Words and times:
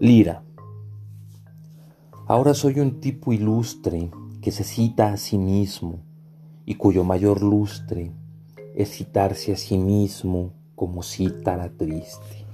Lira. 0.00 0.44
Ahora 2.28 2.54
soy 2.54 2.78
un 2.78 3.00
tipo 3.00 3.32
ilustre 3.32 4.10
que 4.40 4.52
se 4.52 4.62
cita 4.62 5.12
a 5.12 5.16
sí 5.16 5.38
mismo 5.38 5.98
y 6.64 6.74
cuyo 6.74 7.02
mayor 7.02 7.42
lustre 7.42 8.12
es 8.76 8.90
citarse 8.90 9.52
a 9.52 9.56
sí 9.56 9.76
mismo 9.76 10.52
como 10.76 11.02
cítara 11.02 11.70
triste. 11.70 12.46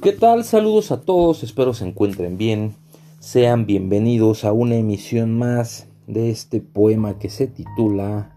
¿Qué 0.00 0.12
tal? 0.12 0.42
Saludos 0.44 0.90
a 0.90 1.02
todos, 1.02 1.42
espero 1.42 1.74
se 1.74 1.86
encuentren 1.86 2.38
bien. 2.38 2.74
Sean 3.18 3.66
bienvenidos 3.66 4.44
a 4.44 4.52
una 4.52 4.76
emisión 4.76 5.36
más 5.36 5.86
de 6.06 6.30
este 6.30 6.60
poema 6.60 7.18
que 7.18 7.28
se 7.28 7.46
titula 7.46 8.34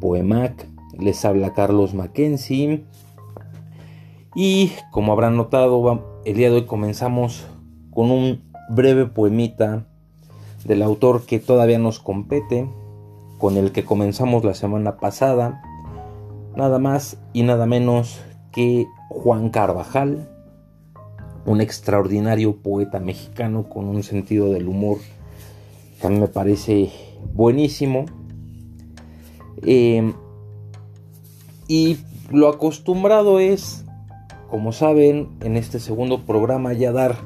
Poemac. 0.00 0.68
Les 0.96 1.24
habla 1.24 1.54
Carlos 1.54 1.92
Mackenzie 1.92 2.84
y 4.34 4.72
como 4.90 5.12
habrán 5.12 5.36
notado, 5.36 6.20
el 6.24 6.36
día 6.36 6.50
de 6.50 6.56
hoy 6.56 6.66
comenzamos 6.66 7.46
con 7.92 8.10
un 8.10 8.42
breve 8.68 9.06
poemita 9.06 9.86
del 10.64 10.82
autor 10.82 11.24
que 11.24 11.38
todavía 11.38 11.78
nos 11.78 12.00
compete, 12.00 12.68
con 13.38 13.56
el 13.56 13.72
que 13.72 13.84
comenzamos 13.84 14.44
la 14.44 14.54
semana 14.54 14.96
pasada, 14.96 15.62
nada 16.56 16.78
más 16.78 17.18
y 17.32 17.42
nada 17.42 17.66
menos 17.66 18.20
que 18.52 18.86
Juan 19.08 19.50
Carvajal, 19.50 20.28
un 21.46 21.60
extraordinario 21.60 22.56
poeta 22.56 23.00
mexicano 23.00 23.68
con 23.68 23.86
un 23.86 24.02
sentido 24.02 24.50
del 24.50 24.68
humor 24.68 24.98
que 26.00 26.06
a 26.06 26.10
mí 26.10 26.18
me 26.18 26.28
parece 26.28 26.90
buenísimo. 27.34 28.06
Eh, 29.62 30.12
y 31.68 31.98
lo 32.30 32.48
acostumbrado 32.48 33.38
es 33.38 33.83
como 34.54 34.70
saben, 34.70 35.30
en 35.40 35.56
este 35.56 35.80
segundo 35.80 36.20
programa 36.26 36.72
ya 36.74 36.92
dar 36.92 37.16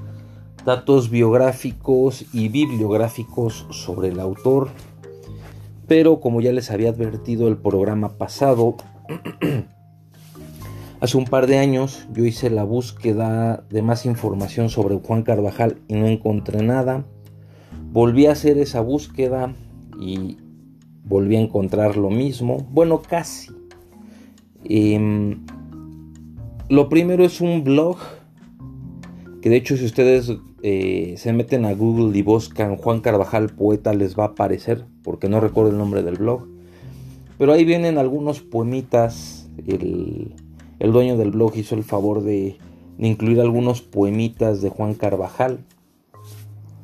datos 0.65 1.11
biográficos 1.11 2.25
y 2.33 2.48
bibliográficos 2.48 3.67
sobre 3.69 4.09
el 4.09 4.19
autor, 4.19 4.71
pero 5.87 6.21
como 6.21 6.41
ya 6.41 6.53
les 6.53 6.71
había 6.71 6.89
advertido 6.89 7.49
el 7.49 7.59
programa 7.59 8.17
pasado, 8.17 8.77
hace 11.01 11.19
un 11.19 11.27
par 11.27 11.47
de 11.49 11.59
años 11.59 12.09
yo 12.15 12.25
hice 12.25 12.49
la 12.49 12.65
búsqueda 12.65 13.62
de 13.69 13.83
más 13.83 14.06
información 14.06 14.71
sobre 14.71 14.99
Juan 14.99 15.23
Carvajal 15.23 15.83
y 15.87 15.97
no 15.97 16.06
encontré 16.06 16.62
nada. 16.62 17.05
Volví 17.93 18.25
a 18.25 18.33
hacer 18.33 18.56
esa 18.56 18.81
búsqueda 18.81 19.55
y 20.01 20.39
volví 21.05 21.37
a 21.37 21.41
encontrar 21.41 21.99
lo 21.99 22.09
mismo, 22.09 22.67
bueno, 22.71 23.03
casi. 23.03 23.51
Em, 24.65 25.45
lo 26.69 26.88
primero 26.88 27.24
es 27.24 27.41
un 27.41 27.64
blog, 27.64 27.97
que 29.41 29.50
de 29.50 29.56
hecho 29.56 29.77
si 29.77 29.84
ustedes 29.84 30.33
eh, 30.62 31.14
se 31.16 31.33
meten 31.33 31.64
a 31.64 31.72
Google 31.72 32.16
y 32.16 32.22
buscan 32.22 32.77
Juan 32.77 33.00
Carvajal 33.00 33.48
Poeta 33.48 33.94
les 33.94 34.19
va 34.19 34.25
a 34.25 34.28
aparecer, 34.28 34.84
porque 35.02 35.28
no 35.28 35.41
recuerdo 35.41 35.70
el 35.70 35.78
nombre 35.78 36.02
del 36.02 36.16
blog. 36.16 36.47
Pero 37.38 37.52
ahí 37.52 37.64
vienen 37.64 37.98
algunos 37.98 38.41
poemitas, 38.41 39.48
el, 39.66 40.34
dueño 40.80 41.16
del 41.16 41.30
blog 41.30 41.56
hizo 41.56 41.75
el 41.75 41.84
favor 41.84 42.22
de, 42.22 42.58
incluir 42.98 43.41
algunos 43.41 43.80
poemitas 43.80 44.60
de 44.60 44.70
Juan 44.70 44.94
Carvajal 44.94 45.60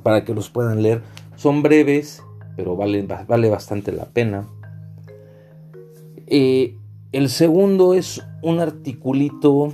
para 0.02 0.24
que 0.24 0.34
los 0.34 0.48
puedan 0.48 0.82
leer. 0.82 1.02
Son 1.34 1.62
breves, 1.62 2.22
pero 2.56 2.76
vale, 2.76 3.04
vale 3.26 3.50
bastante 3.50 3.90
la 3.90 4.04
pena. 4.06 4.46
Eh, 6.28 6.76
el 7.14 7.28
segundo 7.28 7.94
es 7.94 8.22
un 8.42 8.58
articulito 8.58 9.72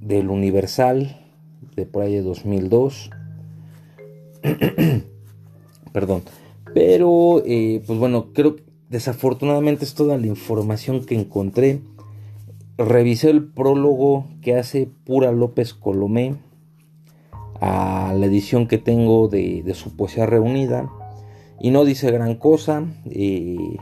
del 0.00 0.30
Universal 0.30 1.20
de 1.76 1.84
por 1.84 2.02
ahí 2.02 2.14
de 2.14 2.22
2002. 2.22 3.10
Perdón. 5.92 6.22
Pero, 6.72 7.42
eh, 7.44 7.82
pues 7.86 7.98
bueno, 7.98 8.32
creo 8.32 8.56
que 8.56 8.62
desafortunadamente 8.88 9.84
es 9.84 9.92
toda 9.92 10.16
la 10.16 10.26
información 10.26 11.04
que 11.04 11.14
encontré. 11.14 11.82
Revisé 12.78 13.28
el 13.28 13.44
prólogo 13.44 14.28
que 14.40 14.56
hace 14.56 14.88
Pura 15.04 15.30
López 15.30 15.74
Colomé 15.74 16.36
a 17.60 18.14
la 18.16 18.24
edición 18.24 18.66
que 18.66 18.78
tengo 18.78 19.28
de, 19.28 19.70
su 19.74 19.94
poesía 19.94 20.24
reunida. 20.24 20.90
Y 21.60 21.70
no 21.70 21.84
dice 21.84 22.10
gran 22.10 22.34
cosa. 22.34 22.86
Eh, 23.10 23.76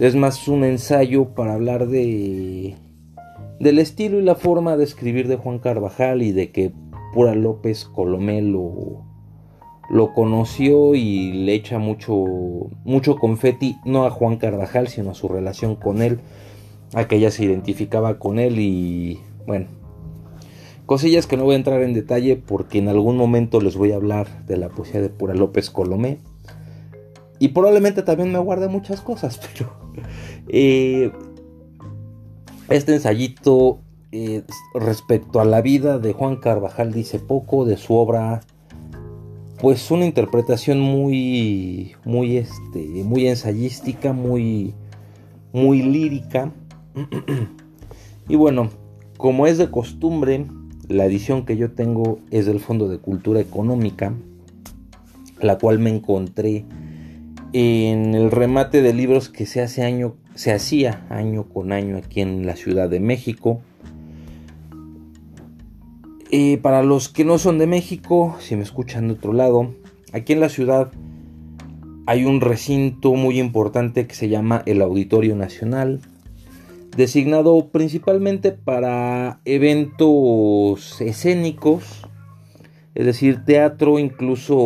es 0.00 0.16
más 0.16 0.48
un 0.48 0.64
ensayo 0.64 1.34
para 1.34 1.54
hablar 1.54 1.86
de 1.86 2.74
del 3.60 3.78
estilo 3.78 4.18
y 4.18 4.22
la 4.22 4.34
forma 4.34 4.78
de 4.78 4.84
escribir 4.84 5.28
de 5.28 5.36
Juan 5.36 5.58
Carvajal 5.58 6.22
y 6.22 6.32
de 6.32 6.50
que 6.50 6.72
Pura 7.12 7.34
López 7.34 7.84
Colomé 7.84 8.40
lo, 8.40 9.04
conoció 10.14 10.94
y 10.94 11.32
le 11.32 11.52
echa 11.52 11.78
mucho, 11.78 12.24
mucho 12.84 13.16
confeti, 13.16 13.76
no 13.84 14.06
a 14.06 14.10
Juan 14.10 14.38
Carvajal, 14.38 14.88
sino 14.88 15.10
a 15.10 15.14
su 15.14 15.28
relación 15.28 15.76
con 15.76 16.00
él, 16.00 16.20
a 16.94 17.06
que 17.06 17.16
ella 17.16 17.30
se 17.30 17.44
identificaba 17.44 18.18
con 18.18 18.38
él 18.38 18.58
y 18.58 19.20
bueno, 19.46 19.66
cosillas 20.86 21.26
que 21.26 21.36
no 21.36 21.44
voy 21.44 21.52
a 21.52 21.58
entrar 21.58 21.82
en 21.82 21.92
detalle 21.92 22.36
porque 22.36 22.78
en 22.78 22.88
algún 22.88 23.18
momento 23.18 23.60
les 23.60 23.76
voy 23.76 23.92
a 23.92 23.96
hablar 23.96 24.46
de 24.46 24.56
la 24.56 24.70
poesía 24.70 25.02
de 25.02 25.10
Pura 25.10 25.34
López 25.34 25.68
Colomé. 25.68 26.18
Y 27.38 27.48
probablemente 27.48 28.02
también 28.02 28.30
me 28.32 28.38
guarde 28.38 28.68
muchas 28.68 29.00
cosas, 29.00 29.40
pero 29.58 29.89
eh, 30.48 31.12
este 32.68 32.94
ensayito 32.94 33.80
eh, 34.12 34.42
respecto 34.74 35.40
a 35.40 35.44
la 35.44 35.60
vida 35.60 35.98
de 35.98 36.12
Juan 36.12 36.36
Carvajal 36.36 36.92
dice 36.92 37.18
poco 37.18 37.64
de 37.64 37.76
su 37.76 37.94
obra, 37.94 38.40
pues 39.60 39.90
una 39.90 40.06
interpretación 40.06 40.80
muy, 40.80 41.94
muy, 42.04 42.36
este, 42.38 43.04
muy 43.04 43.28
ensayística, 43.28 44.12
muy, 44.12 44.74
muy 45.52 45.82
lírica. 45.82 46.52
y 48.28 48.36
bueno, 48.36 48.70
como 49.16 49.46
es 49.46 49.58
de 49.58 49.70
costumbre, 49.70 50.46
la 50.88 51.04
edición 51.04 51.44
que 51.44 51.56
yo 51.56 51.70
tengo 51.72 52.18
es 52.30 52.46
del 52.46 52.58
Fondo 52.58 52.88
de 52.88 52.98
Cultura 52.98 53.38
Económica, 53.38 54.12
la 55.40 55.58
cual 55.58 55.78
me 55.78 55.90
encontré 55.90 56.64
en 57.52 58.14
el 58.14 58.30
remate 58.30 58.82
de 58.82 58.94
libros 58.94 59.28
que 59.28 59.46
se 59.46 59.60
hace 59.60 59.82
año 59.82 60.14
se 60.34 60.52
hacía 60.52 61.04
año 61.10 61.44
con 61.44 61.72
año 61.72 61.96
aquí 61.96 62.20
en 62.20 62.46
la 62.46 62.56
Ciudad 62.56 62.88
de 62.88 63.00
México. 63.00 63.60
Y 66.30 66.58
para 66.58 66.82
los 66.82 67.08
que 67.08 67.24
no 67.24 67.38
son 67.38 67.58
de 67.58 67.66
México, 67.66 68.36
si 68.38 68.56
me 68.56 68.62
escuchan 68.62 69.08
de 69.08 69.14
otro 69.14 69.32
lado, 69.32 69.74
aquí 70.12 70.32
en 70.32 70.40
la 70.40 70.48
ciudad 70.48 70.92
hay 72.06 72.24
un 72.24 72.40
recinto 72.40 73.14
muy 73.14 73.38
importante 73.38 74.06
que 74.06 74.14
se 74.14 74.28
llama 74.28 74.62
el 74.66 74.80
Auditorio 74.80 75.34
Nacional, 75.34 76.00
designado 76.96 77.68
principalmente 77.68 78.52
para 78.52 79.40
eventos 79.44 81.00
escénicos, 81.00 82.06
es 82.94 83.06
decir, 83.06 83.44
teatro, 83.44 83.98
incluso 83.98 84.56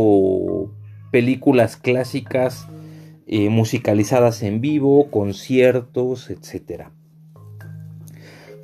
películas 1.15 1.77
clásicas 1.77 2.67
eh, 3.29 3.49
musicalizadas 3.49 4.43
en 4.43 4.61
vivo, 4.61 5.13
conciertos, 5.13 6.29
etc. 6.29 6.89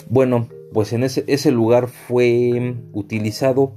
Bueno, 0.09 0.49
pues 0.73 0.93
en 0.93 1.05
ese, 1.05 1.23
ese 1.29 1.53
lugar 1.53 1.87
fue 1.87 2.75
utilizado 2.93 3.77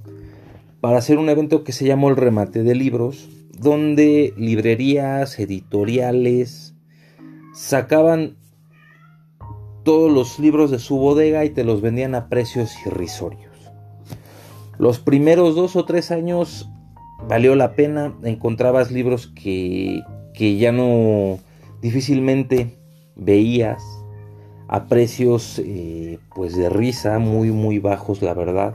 para 0.81 0.97
hacer 0.97 1.19
un 1.19 1.29
evento 1.29 1.63
que 1.63 1.71
se 1.71 1.85
llamó 1.85 2.09
el 2.09 2.15
remate 2.15 2.63
de 2.63 2.73
libros, 2.73 3.29
donde 3.55 4.33
librerías, 4.37 5.37
editoriales, 5.37 6.73
sacaban 7.53 8.37
todos 9.83 10.11
los 10.11 10.39
libros 10.39 10.71
de 10.71 10.79
su 10.79 10.97
bodega 10.97 11.45
y 11.45 11.51
te 11.51 11.63
los 11.63 11.79
vendían 11.81 12.15
a 12.15 12.27
precios 12.27 12.73
irrisorios. 12.87 13.71
Los 14.79 14.97
primeros 14.97 15.53
dos 15.53 15.75
o 15.75 15.85
tres 15.85 16.09
años 16.09 16.71
valió 17.27 17.55
la 17.55 17.75
pena, 17.75 18.13
encontrabas 18.23 18.91
libros 18.91 19.27
que 19.27 20.03
que 20.33 20.57
ya 20.57 20.71
no 20.71 21.39
difícilmente 21.81 22.77
veías 23.15 23.81
a 24.67 24.85
precios 24.85 25.61
eh, 25.63 26.17
pues 26.35 26.55
de 26.55 26.69
risa 26.69 27.19
muy 27.19 27.51
muy 27.51 27.79
bajos 27.79 28.21
la 28.21 28.33
verdad. 28.33 28.73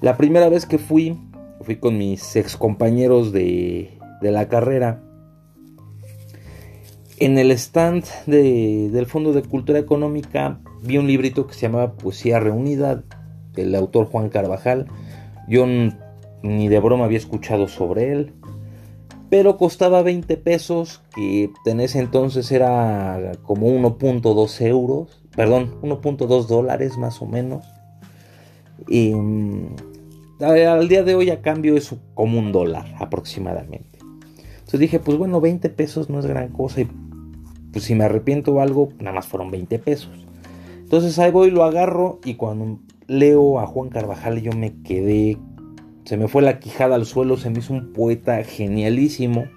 La 0.00 0.16
primera 0.16 0.48
vez 0.48 0.66
que 0.66 0.78
fui 0.78 1.18
fui 1.62 1.76
con 1.76 1.96
mis 1.96 2.36
ex 2.36 2.56
compañeros 2.56 3.32
de, 3.32 3.98
de 4.20 4.30
la 4.30 4.48
carrera. 4.48 5.02
En 7.18 7.38
el 7.38 7.50
stand 7.52 8.04
del 8.26 9.06
Fondo 9.06 9.32
de 9.32 9.42
Cultura 9.42 9.78
Económica 9.78 10.60
vi 10.82 10.98
un 10.98 11.06
librito 11.06 11.46
que 11.46 11.54
se 11.54 11.62
llamaba 11.62 11.94
Poesía 11.94 12.40
Reunida 12.40 13.04
del 13.54 13.74
autor 13.74 14.06
Juan 14.06 14.28
Carvajal. 14.28 14.86
Yo 15.48 15.64
ni 16.46 16.68
de 16.68 16.80
broma 16.80 17.04
había 17.04 17.18
escuchado 17.18 17.68
sobre 17.68 18.12
él 18.12 18.32
pero 19.28 19.56
costaba 19.56 20.02
20 20.02 20.36
pesos, 20.36 21.02
que 21.14 21.50
en 21.66 21.80
ese 21.80 21.98
entonces 21.98 22.50
era 22.52 23.32
como 23.42 23.66
1.2 23.68 24.60
euros, 24.66 25.22
perdón, 25.34 25.74
1.2 25.82 26.46
dólares 26.46 26.96
más 26.96 27.20
o 27.20 27.26
menos. 27.26 27.66
Em, 28.88 29.68
al 30.40 30.88
día 30.88 31.02
de 31.02 31.14
hoy 31.14 31.30
a 31.30 31.42
cambio 31.42 31.76
es 31.76 31.94
como 32.14 32.38
un 32.38 32.52
dólar 32.52 32.94
aproximadamente. 32.98 33.98
Entonces 34.58 34.80
dije, 34.80 35.00
pues 35.00 35.18
bueno, 35.18 35.40
20 35.40 35.70
pesos 35.70 36.08
no 36.08 36.20
es 36.20 36.26
gran 36.26 36.48
cosa 36.48 36.82
y 36.82 36.88
pues 37.72 37.84
si 37.84 37.94
me 37.94 38.04
arrepiento 38.04 38.54
o 38.54 38.60
algo, 38.60 38.90
nada 38.98 39.12
más 39.12 39.26
fueron 39.26 39.50
20 39.50 39.78
pesos. 39.80 40.12
Entonces 40.78 41.18
ahí 41.18 41.32
voy, 41.32 41.50
lo 41.50 41.64
agarro 41.64 42.20
y 42.24 42.34
cuando 42.34 42.78
leo 43.08 43.58
a 43.58 43.66
Juan 43.66 43.88
Carvajal 43.88 44.40
yo 44.40 44.52
me 44.52 44.82
quedé, 44.82 45.36
se 46.06 46.16
me 46.16 46.28
fue 46.28 46.40
la 46.40 46.60
quijada 46.60 46.94
al 46.94 47.04
suelo, 47.04 47.36
se 47.36 47.50
me 47.50 47.58
hizo 47.58 47.72
un 47.72 47.92
poeta 47.92 48.42
genialísimo. 48.44 49.48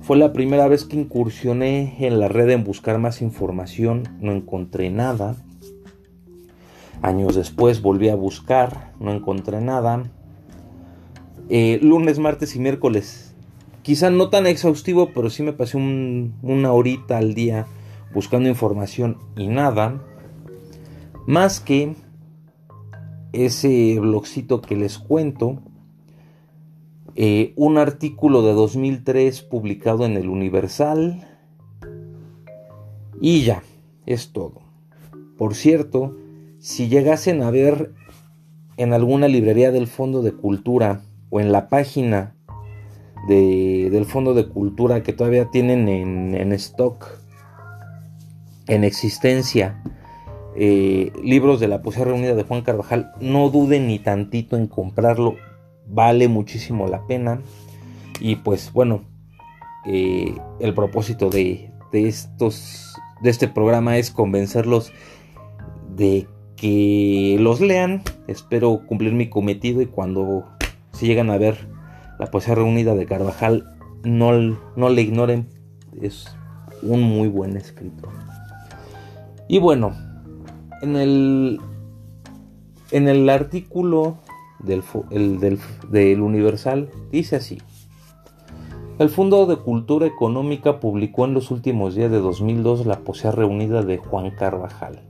Fue 0.00 0.16
la 0.16 0.32
primera 0.32 0.68
vez 0.68 0.86
que 0.86 0.96
incursioné 0.96 1.96
en 2.00 2.18
la 2.18 2.28
red 2.28 2.48
en 2.48 2.64
buscar 2.64 2.98
más 2.98 3.20
información, 3.20 4.08
no 4.20 4.32
encontré 4.32 4.88
nada. 4.88 5.36
Años 7.02 7.34
después 7.34 7.82
volví 7.82 8.08
a 8.08 8.14
buscar, 8.14 8.94
no 8.98 9.12
encontré 9.12 9.60
nada. 9.60 10.04
Eh, 11.50 11.78
lunes, 11.82 12.18
martes 12.18 12.56
y 12.56 12.58
miércoles. 12.58 13.34
Quizá 13.82 14.08
no 14.08 14.30
tan 14.30 14.46
exhaustivo, 14.46 15.10
pero 15.12 15.28
sí 15.28 15.42
me 15.42 15.52
pasé 15.52 15.76
una 15.76 16.72
horita 16.72 17.18
al 17.18 17.34
día 17.34 17.66
buscando 18.14 18.48
información 18.48 19.18
y 19.36 19.48
nada. 19.48 20.00
Más 21.26 21.60
que 21.60 21.96
ese 23.34 23.98
blogcito 24.00 24.60
que 24.60 24.76
les 24.76 24.98
cuento, 24.98 25.62
eh, 27.16 27.52
un 27.56 27.78
artículo 27.78 28.42
de 28.42 28.52
2003 28.52 29.42
publicado 29.42 30.04
en 30.04 30.16
el 30.16 30.28
Universal 30.28 31.28
y 33.20 33.42
ya, 33.42 33.62
es 34.06 34.32
todo. 34.32 34.62
Por 35.38 35.54
cierto, 35.54 36.16
si 36.58 36.88
llegasen 36.88 37.42
a 37.42 37.50
ver 37.50 37.92
en 38.76 38.92
alguna 38.92 39.28
librería 39.28 39.70
del 39.70 39.86
Fondo 39.86 40.22
de 40.22 40.32
Cultura 40.32 41.02
o 41.30 41.40
en 41.40 41.52
la 41.52 41.68
página 41.68 42.34
del 43.28 44.04
Fondo 44.04 44.34
de 44.34 44.48
Cultura 44.48 45.02
que 45.02 45.12
todavía 45.12 45.50
tienen 45.50 45.88
en, 45.88 46.52
stock, 46.52 47.06
en 48.66 48.84
existencia, 48.84 49.82
eh, 50.56 51.12
libros 51.22 51.60
de 51.60 51.68
la 51.68 51.82
poesía 51.82 52.04
reunida 52.04 52.34
de 52.34 52.44
Juan 52.44 52.62
Carvajal, 52.62 53.12
no 53.20 53.50
duden 53.50 53.86
ni 53.86 53.98
tantito 53.98 54.56
en 54.56 54.66
comprarlo, 54.66 55.36
vale 55.86 56.28
muchísimo 56.28 56.86
la 56.86 57.06
pena. 57.06 57.40
Y 58.20 58.36
pues 58.36 58.72
bueno, 58.72 59.02
eh, 59.86 60.34
el 60.60 60.74
propósito 60.74 61.30
de, 61.30 61.72
de, 61.92 62.08
estos, 62.08 62.94
de 63.22 63.30
este 63.30 63.48
programa 63.48 63.98
es 63.98 64.10
convencerlos 64.10 64.92
de 65.96 66.26
que 66.56 67.36
los 67.40 67.60
lean. 67.60 68.02
Espero 68.28 68.82
cumplir 68.86 69.12
mi 69.12 69.28
cometido 69.28 69.82
y 69.82 69.86
cuando 69.86 70.44
se 70.92 71.06
llegan 71.06 71.30
a 71.30 71.38
ver 71.38 71.68
la 72.18 72.30
poesía 72.30 72.54
reunida 72.54 72.94
de 72.94 73.06
Carvajal, 73.06 73.76
no, 74.04 74.32
no 74.76 74.88
le 74.88 75.02
ignoren. 75.02 75.48
Es 76.00 76.36
un 76.82 77.02
muy 77.02 77.28
buen 77.28 77.56
escritor. 77.56 78.10
Y 79.48 79.58
bueno, 79.58 79.94
en 80.84 80.96
el, 80.96 81.60
en 82.92 83.08
el 83.08 83.28
artículo 83.28 84.18
del, 84.60 84.84
del, 85.10 85.58
del 85.90 86.20
Universal 86.20 86.88
dice 87.10 87.36
así. 87.36 87.60
El 89.00 89.08
Fondo 89.08 89.46
de 89.46 89.56
Cultura 89.56 90.06
Económica 90.06 90.78
publicó 90.78 91.24
en 91.24 91.34
los 91.34 91.50
últimos 91.50 91.96
días 91.96 92.12
de 92.12 92.20
2002 92.20 92.86
la 92.86 93.00
poesía 93.00 93.32
reunida 93.32 93.82
de 93.82 93.98
Juan 93.98 94.30
Carvajal 94.30 95.02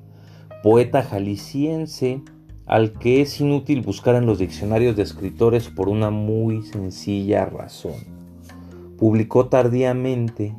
poeta 0.65 1.03
jalisciense 1.03 2.23
al 2.65 2.95
que 2.95 3.21
es 3.21 3.39
inútil 3.39 3.83
buscar 3.83 4.15
en 4.15 4.25
los 4.25 4.39
diccionarios 4.39 4.97
de 4.97 5.03
escritores 5.03 5.69
por 5.69 5.91
una 5.91 6.09
muy 6.09 6.63
sencilla 6.63 7.45
razón. 7.45 7.93
Publicó 8.97 9.49
tardíamente, 9.49 10.55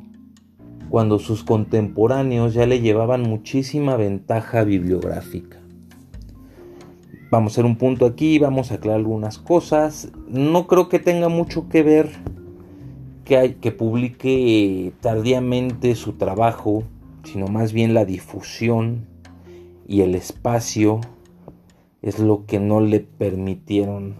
cuando 0.88 1.18
sus 1.18 1.44
contemporáneos 1.44 2.54
ya 2.54 2.66
le 2.66 2.80
llevaban 2.80 3.22
muchísima 3.22 3.96
ventaja 3.96 4.64
bibliográfica. 4.64 5.58
Vamos 7.30 7.52
a 7.52 7.54
hacer 7.54 7.64
un 7.64 7.76
punto 7.76 8.06
aquí, 8.06 8.38
vamos 8.38 8.70
a 8.70 8.76
aclarar 8.76 9.00
algunas 9.00 9.38
cosas. 9.38 10.12
No 10.28 10.66
creo 10.66 10.88
que 10.88 10.98
tenga 10.98 11.28
mucho 11.28 11.68
que 11.68 11.82
ver 11.82 12.10
que, 13.24 13.36
hay, 13.36 13.54
que 13.54 13.72
publique 13.72 14.92
tardíamente 15.00 15.94
su 15.96 16.12
trabajo, 16.12 16.84
sino 17.24 17.48
más 17.48 17.72
bien 17.72 17.94
la 17.94 18.04
difusión 18.04 19.06
y 19.88 20.02
el 20.02 20.14
espacio 20.14 21.00
es 22.02 22.20
lo 22.20 22.46
que 22.46 22.60
no 22.60 22.80
le 22.80 23.00
permitieron 23.00 24.14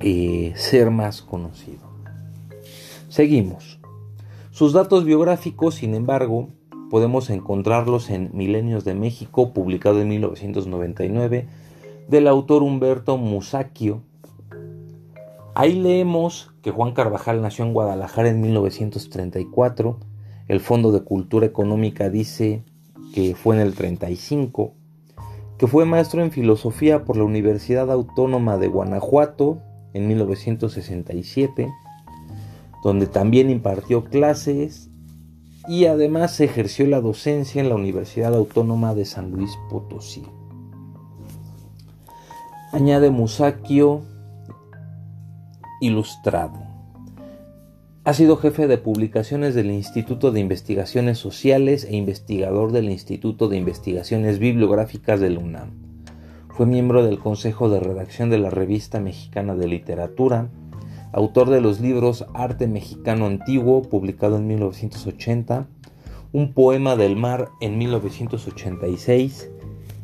eh, 0.00 0.52
ser 0.56 0.90
más 0.90 1.22
conocido. 1.22 1.86
Seguimos. 3.08 3.75
Sus 4.56 4.72
datos 4.72 5.04
biográficos, 5.04 5.74
sin 5.74 5.94
embargo, 5.94 6.48
podemos 6.88 7.28
encontrarlos 7.28 8.08
en 8.08 8.30
Milenios 8.32 8.86
de 8.86 8.94
México, 8.94 9.52
publicado 9.52 10.00
en 10.00 10.08
1999, 10.08 11.46
del 12.08 12.26
autor 12.26 12.62
Humberto 12.62 13.18
Musacchio. 13.18 14.00
Ahí 15.54 15.74
leemos 15.74 16.54
que 16.62 16.70
Juan 16.70 16.94
Carvajal 16.94 17.42
nació 17.42 17.66
en 17.66 17.74
Guadalajara 17.74 18.30
en 18.30 18.40
1934. 18.40 19.98
El 20.48 20.60
Fondo 20.60 20.90
de 20.90 21.02
Cultura 21.02 21.44
Económica 21.44 22.08
dice 22.08 22.64
que 23.12 23.34
fue 23.34 23.56
en 23.56 23.60
el 23.60 23.74
35, 23.74 24.72
que 25.58 25.66
fue 25.66 25.84
maestro 25.84 26.22
en 26.22 26.30
filosofía 26.30 27.04
por 27.04 27.18
la 27.18 27.24
Universidad 27.24 27.90
Autónoma 27.92 28.56
de 28.56 28.68
Guanajuato 28.68 29.58
en 29.92 30.08
1967, 30.08 31.68
donde 32.86 33.08
también 33.08 33.50
impartió 33.50 34.04
clases 34.04 34.90
y 35.66 35.86
además 35.86 36.38
ejerció 36.38 36.86
la 36.86 37.00
docencia 37.00 37.60
en 37.60 37.68
la 37.68 37.74
Universidad 37.74 38.32
Autónoma 38.32 38.94
de 38.94 39.04
San 39.04 39.32
Luis 39.32 39.50
Potosí. 39.68 40.22
Añade 42.70 43.10
Musacchio 43.10 44.02
ilustrado. 45.80 46.60
Ha 48.04 48.14
sido 48.14 48.36
jefe 48.36 48.68
de 48.68 48.78
publicaciones 48.78 49.56
del 49.56 49.72
Instituto 49.72 50.30
de 50.30 50.38
Investigaciones 50.38 51.18
Sociales 51.18 51.82
e 51.90 51.96
investigador 51.96 52.70
del 52.70 52.88
Instituto 52.88 53.48
de 53.48 53.56
Investigaciones 53.56 54.38
Bibliográficas 54.38 55.18
del 55.18 55.38
UNAM. 55.38 55.70
Fue 56.50 56.66
miembro 56.66 57.04
del 57.04 57.18
Consejo 57.18 57.68
de 57.68 57.80
Redacción 57.80 58.30
de 58.30 58.38
la 58.38 58.50
Revista 58.50 59.00
Mexicana 59.00 59.56
de 59.56 59.66
Literatura, 59.66 60.50
autor 61.16 61.48
de 61.48 61.62
los 61.62 61.80
libros 61.80 62.26
Arte 62.34 62.66
Mexicano 62.66 63.24
Antiguo, 63.24 63.80
publicado 63.80 64.36
en 64.36 64.46
1980, 64.46 65.66
Un 66.34 66.52
Poema 66.52 66.94
del 66.94 67.16
Mar 67.16 67.48
en 67.62 67.78
1986 67.78 69.50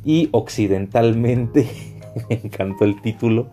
y 0.07 0.31
Occidentalmente, 0.33 1.69
me 2.31 2.41
encantó 2.43 2.87
el 2.87 3.03
título, 3.03 3.51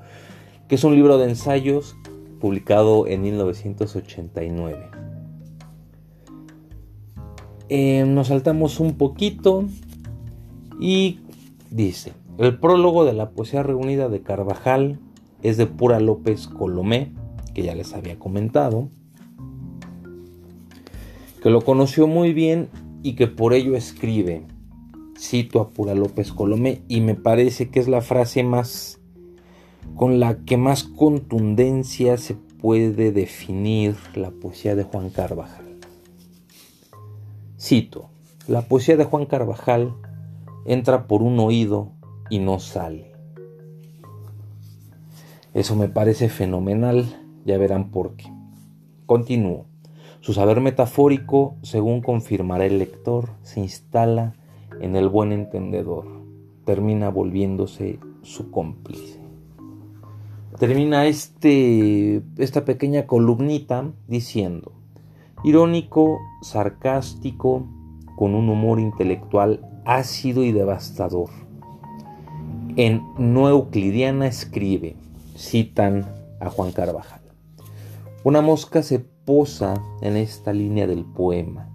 que 0.69 0.75
es 0.75 0.83
un 0.85 0.95
libro 0.95 1.17
de 1.17 1.27
ensayos 1.27 1.97
publicado 2.39 3.07
en 3.07 3.23
1989. 3.23 4.79
Eh, 7.67 8.05
nos 8.07 8.27
saltamos 8.27 8.79
un 8.79 8.93
poquito 8.93 9.65
y 10.79 11.19
dice, 11.71 12.13
el 12.37 12.57
prólogo 12.57 13.03
de 13.03 13.11
la 13.11 13.31
poesía 13.31 13.63
reunida 13.63 14.07
de 14.07 14.21
Carvajal 14.21 14.97
es 15.43 15.57
de 15.57 15.67
Pura 15.67 15.99
López 15.99 16.47
Colomé, 16.47 17.18
que 17.53 17.63
ya 17.63 17.75
les 17.75 17.93
había 17.93 18.17
comentado, 18.19 18.89
que 21.41 21.49
lo 21.49 21.61
conoció 21.61 22.07
muy 22.07 22.33
bien 22.33 22.69
y 23.03 23.13
que 23.15 23.27
por 23.27 23.53
ello 23.53 23.75
escribe, 23.75 24.45
cito 25.17 25.61
a 25.61 25.69
Pura 25.69 25.95
López 25.95 26.31
Colomé 26.31 26.81
y 26.87 27.01
me 27.01 27.15
parece 27.15 27.69
que 27.69 27.79
es 27.79 27.87
la 27.87 28.01
frase 28.01 28.43
más 28.43 28.99
con 29.95 30.19
la 30.19 30.37
que 30.45 30.57
más 30.57 30.83
contundencia 30.83 32.17
se 32.17 32.35
puede 32.35 33.11
definir 33.11 33.95
la 34.15 34.31
poesía 34.31 34.75
de 34.75 34.83
Juan 34.83 35.09
Carvajal. 35.09 35.65
Cito, 37.59 38.09
la 38.47 38.61
poesía 38.61 38.97
de 38.97 39.03
Juan 39.03 39.25
Carvajal 39.25 39.95
entra 40.65 41.07
por 41.07 41.21
un 41.21 41.39
oído 41.39 41.91
y 42.29 42.39
no 42.39 42.59
sale. 42.59 43.13
Eso 45.53 45.75
me 45.75 45.89
parece 45.89 46.29
fenomenal, 46.29 47.28
ya 47.49 47.57
verán 47.57 47.91
por 47.91 48.15
qué. 48.15 48.31
Continúo. 49.05 49.65
Su 50.21 50.33
saber 50.33 50.61
metafórico, 50.61 51.55
según 51.61 52.01
confirmará 52.01 52.65
el 52.65 52.79
lector, 52.79 53.29
se 53.43 53.59
instala 53.59 54.33
en 54.79 54.95
el 54.95 55.09
buen 55.09 55.31
entendedor, 55.31 56.05
termina 56.65 57.09
volviéndose 57.09 57.99
su 58.21 58.51
cómplice 58.51 59.19
termina 60.59 61.05
este, 61.05 62.21
esta 62.37 62.65
pequeña 62.65 63.07
columnita 63.07 63.91
diciendo, 64.07 64.73
irónico, 65.43 66.19
sarcástico, 66.41 67.65
con 68.17 68.35
un 68.35 68.49
humor 68.49 68.81
intelectual 68.81 69.61
ácido 69.85 70.43
y 70.43 70.51
devastador. 70.51 71.29
En 72.75 73.01
No 73.17 73.47
Euclidiana 73.47 74.27
escribe, 74.27 74.95
citan 75.37 76.05
a 76.41 76.49
Juan 76.49 76.73
Carvajal. 76.73 77.18
Una 78.21 78.41
mosca 78.41 78.83
se 78.83 78.99
posa 78.99 79.81
en 80.01 80.17
esta 80.17 80.51
línea 80.51 80.85
del 80.87 81.05
poema. 81.05 81.69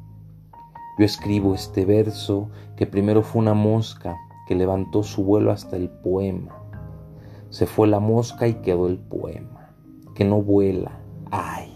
Yo 0.99 1.07
escribo 1.07 1.55
este 1.55 1.87
verso 1.87 2.51
que 2.77 2.87
primero 2.87 3.23
fue 3.23 3.41
una 3.41 3.55
mosca 3.55 4.15
que 4.47 4.55
levantó 4.55 5.03
su 5.05 5.25
vuelo 5.25 5.53
hasta 5.53 5.77
el 5.77 5.89
poema. 5.89 6.55
Se 7.49 7.65
fue 7.65 7.89
la 7.89 7.99
mosca 7.99 8.47
y 8.47 8.55
quedó 8.57 8.89
el 8.89 8.99
poema. 8.99 9.71
Que 10.15 10.27
no 10.27 10.43
vuela, 10.43 10.93
ay, 11.31 11.73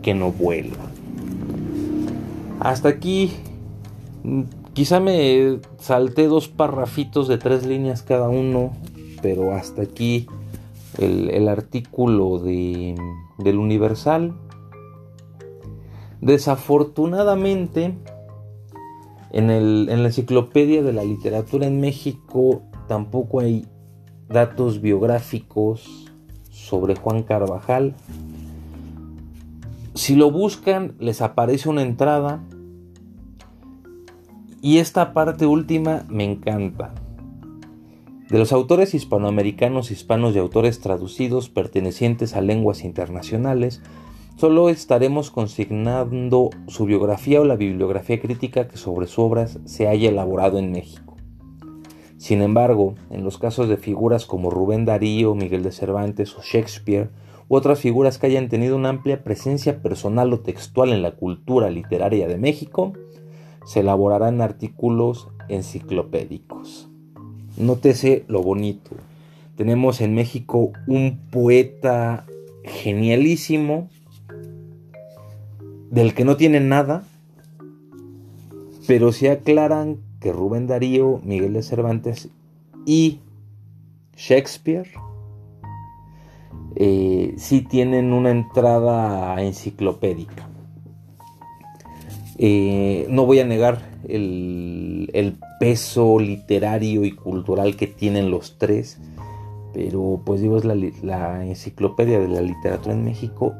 que 0.00 0.14
no 0.14 0.32
vuela. 0.32 0.78
Hasta 2.58 2.88
aquí, 2.88 3.32
quizá 4.72 4.98
me 4.98 5.60
salté 5.78 6.26
dos 6.26 6.48
parrafitos 6.48 7.28
de 7.28 7.36
tres 7.36 7.66
líneas 7.66 8.02
cada 8.02 8.30
uno, 8.30 8.72
pero 9.20 9.52
hasta 9.52 9.82
aquí 9.82 10.26
el, 11.00 11.48
artículo 11.48 12.38
de, 12.38 12.94
del 13.38 13.58
Universal. 13.58 14.34
Desafortunadamente, 16.20 17.96
en, 19.32 19.50
el, 19.50 19.88
en 19.90 20.02
la 20.02 20.08
enciclopedia 20.08 20.82
de 20.82 20.92
la 20.92 21.04
literatura 21.04 21.66
en 21.66 21.80
México 21.80 22.62
tampoco 22.88 23.40
hay 23.40 23.66
datos 24.28 24.80
biográficos 24.80 26.10
sobre 26.50 26.94
Juan 26.94 27.22
Carvajal. 27.22 27.94
Si 29.94 30.14
lo 30.14 30.30
buscan, 30.30 30.94
les 30.98 31.20
aparece 31.20 31.68
una 31.68 31.82
entrada. 31.82 32.40
Y 34.62 34.78
esta 34.78 35.12
parte 35.14 35.46
última 35.46 36.04
me 36.08 36.24
encanta. 36.24 36.94
De 38.30 38.38
los 38.38 38.52
autores 38.52 38.94
hispanoamericanos, 38.94 39.90
hispanos 39.90 40.36
y 40.36 40.38
autores 40.38 40.78
traducidos 40.78 41.48
pertenecientes 41.48 42.36
a 42.36 42.40
lenguas 42.40 42.84
internacionales, 42.84 43.82
solo 44.36 44.68
estaremos 44.68 45.32
consignando 45.32 46.50
su 46.68 46.84
biografía 46.84 47.40
o 47.40 47.44
la 47.44 47.56
bibliografía 47.56 48.20
crítica 48.20 48.68
que 48.68 48.76
sobre 48.76 49.08
sus 49.08 49.18
obras 49.18 49.58
se 49.64 49.88
haya 49.88 50.10
elaborado 50.10 50.58
en 50.58 50.70
México. 50.70 51.16
Sin 52.18 52.40
embargo, 52.40 52.94
en 53.10 53.24
los 53.24 53.36
casos 53.36 53.68
de 53.68 53.76
figuras 53.76 54.26
como 54.26 54.50
Rubén 54.50 54.84
Darío, 54.84 55.34
Miguel 55.34 55.64
de 55.64 55.72
Cervantes 55.72 56.36
o 56.36 56.40
Shakespeare, 56.40 57.10
u 57.48 57.56
otras 57.56 57.80
figuras 57.80 58.18
que 58.18 58.28
hayan 58.28 58.48
tenido 58.48 58.76
una 58.76 58.90
amplia 58.90 59.24
presencia 59.24 59.82
personal 59.82 60.32
o 60.32 60.38
textual 60.38 60.90
en 60.90 61.02
la 61.02 61.16
cultura 61.16 61.68
literaria 61.68 62.28
de 62.28 62.38
México, 62.38 62.92
se 63.66 63.80
elaborarán 63.80 64.40
artículos 64.40 65.30
enciclopédicos. 65.48 66.89
Nótese 67.56 68.24
lo 68.28 68.42
bonito. 68.42 68.90
Tenemos 69.56 70.00
en 70.00 70.14
México 70.14 70.72
un 70.86 71.18
poeta 71.30 72.24
genialísimo, 72.64 73.88
del 75.90 76.14
que 76.14 76.24
no 76.24 76.36
tiene 76.36 76.60
nada, 76.60 77.04
pero 78.86 79.12
se 79.12 79.30
aclaran 79.30 79.98
que 80.20 80.32
Rubén 80.32 80.66
Darío, 80.66 81.20
Miguel 81.24 81.54
de 81.54 81.62
Cervantes 81.62 82.28
y 82.86 83.20
Shakespeare 84.16 84.88
eh, 86.76 87.34
sí 87.36 87.62
tienen 87.62 88.12
una 88.12 88.30
entrada 88.30 89.40
enciclopédica. 89.42 90.48
Eh, 92.38 93.06
no 93.10 93.26
voy 93.26 93.40
a 93.40 93.44
negar 93.44 93.82
el, 94.08 95.10
el, 95.12 95.36
peso 95.60 96.18
literario 96.18 97.04
y 97.04 97.12
cultural 97.12 97.76
que 97.76 97.86
tienen 97.86 98.30
los 98.30 98.56
tres, 98.56 98.98
pero 99.74 100.22
pues 100.24 100.40
digo, 100.40 100.56
es 100.56 100.64
la, 100.64 101.44
enciclopedia 101.44 102.18
de 102.18 102.28
la 102.28 102.40
literatura 102.40 102.94
en 102.94 103.04
México 103.04 103.52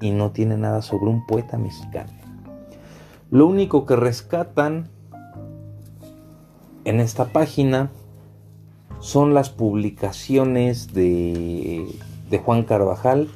y 0.00 0.12
no 0.12 0.30
tiene 0.30 0.56
nada 0.56 0.82
sobre 0.82 1.10
un 1.10 1.26
poeta 1.26 1.58
mexicano. 1.58 2.12
Lo 3.28 3.48
único 3.48 3.86
que 3.86 3.96
rescatan 3.96 4.88
en 6.84 7.00
esta 7.00 7.32
página 7.32 7.90
son 9.00 9.34
las 9.34 9.50
publicaciones 9.50 10.94
de, 10.94 11.88
Juan 12.44 12.62
Carvajal. 12.62 13.26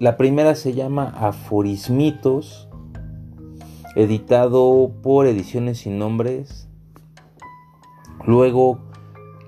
La 0.00 0.16
primera 0.16 0.56
se 0.56 0.72
llama 0.72 1.08
Aforismitos 1.16 2.66
editado 3.96 4.92
por 5.02 5.26
Ediciones 5.26 5.78
Sin 5.78 5.98
Nombres. 5.98 6.68
Luego 8.26 8.78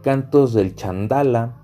Cantos 0.02 0.54
del 0.54 0.74
Chandala, 0.74 1.54